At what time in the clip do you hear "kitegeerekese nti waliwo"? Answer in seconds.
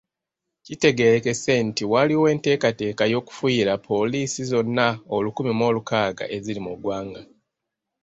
0.65-2.25